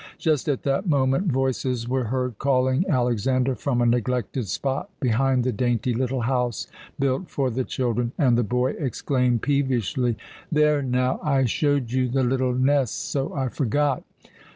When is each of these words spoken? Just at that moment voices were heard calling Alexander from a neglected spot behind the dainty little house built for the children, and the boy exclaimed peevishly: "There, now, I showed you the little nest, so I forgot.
Just 0.17 0.49
at 0.49 0.63
that 0.63 0.89
moment 0.89 1.31
voices 1.31 1.87
were 1.87 2.05
heard 2.05 2.39
calling 2.39 2.85
Alexander 2.89 3.53
from 3.53 3.83
a 3.83 3.85
neglected 3.85 4.47
spot 4.47 4.89
behind 4.99 5.43
the 5.43 5.51
dainty 5.51 5.93
little 5.93 6.21
house 6.21 6.65
built 6.99 7.29
for 7.29 7.51
the 7.51 7.63
children, 7.63 8.11
and 8.17 8.35
the 8.35 8.41
boy 8.43 8.71
exclaimed 8.79 9.43
peevishly: 9.43 10.17
"There, 10.51 10.81
now, 10.81 11.19
I 11.21 11.45
showed 11.45 11.91
you 11.91 12.07
the 12.09 12.23
little 12.23 12.55
nest, 12.55 13.11
so 13.11 13.35
I 13.35 13.49
forgot. 13.49 14.03